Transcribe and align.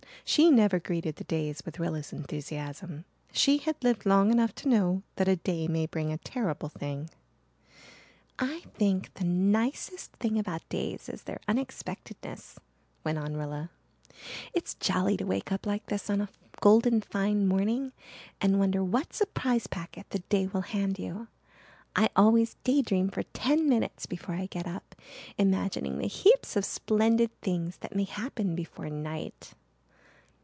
She 0.23 0.49
never 0.49 0.79
greeted 0.79 1.17
the 1.17 1.25
days 1.25 1.61
with 1.65 1.77
Rilla's 1.77 2.13
enthusiasm. 2.13 3.03
She 3.33 3.57
had 3.57 3.75
lived 3.83 4.05
long 4.05 4.31
enough 4.31 4.55
to 4.55 4.69
know 4.69 5.03
that 5.17 5.27
a 5.27 5.35
day 5.35 5.67
may 5.67 5.87
bring 5.87 6.13
a 6.13 6.17
terrible 6.19 6.69
thing. 6.69 7.09
"I 8.39 8.61
think 8.75 9.13
the 9.15 9.25
nicest 9.25 10.13
thing 10.17 10.39
about 10.39 10.69
days 10.69 11.09
is 11.09 11.23
their 11.23 11.41
unexpectedness," 11.49 12.57
went 13.03 13.17
on 13.17 13.35
Rilla. 13.35 13.71
"It's 14.53 14.75
jolly 14.75 15.17
to 15.17 15.25
wake 15.25 15.51
up 15.51 15.65
like 15.65 15.87
this 15.87 16.09
on 16.09 16.21
a 16.21 16.29
golden 16.61 17.01
fine 17.01 17.45
morning 17.45 17.91
and 18.39 18.57
wonder 18.59 18.81
what 18.81 19.11
surprise 19.13 19.67
packet 19.67 20.11
the 20.11 20.19
day 20.19 20.47
will 20.47 20.61
hand 20.61 20.97
you. 20.97 21.27
I 21.93 22.07
always 22.15 22.53
day 22.63 22.81
dream 22.81 23.09
for 23.09 23.23
ten 23.23 23.67
minutes 23.67 24.05
before 24.05 24.35
I 24.35 24.45
get 24.45 24.67
up, 24.67 24.95
imagining 25.37 25.97
the 25.97 26.07
heaps 26.07 26.55
of 26.55 26.63
splendid 26.63 27.31
things 27.41 27.77
that 27.79 27.95
may 27.95 28.05
happen 28.05 28.55
before 28.55 28.89
night." 28.89 29.55